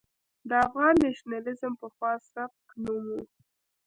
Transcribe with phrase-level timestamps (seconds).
[0.49, 3.17] د افغان نېشنلېزم پخوا سپک نوم و.